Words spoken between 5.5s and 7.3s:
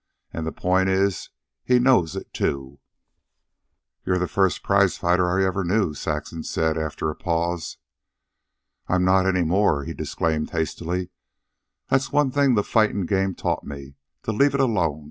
knew," Saxon said, after a